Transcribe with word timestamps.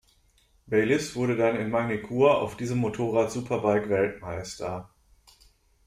Bayliss 0.65 1.15
wurde 1.15 1.35
dann 1.35 1.55
in 1.57 1.69
Magny 1.69 2.01
Cours 2.01 2.37
auf 2.41 2.57
diesem 2.57 2.79
Motorrad 2.79 3.31
Superbike-Weltmeister. 3.31 4.89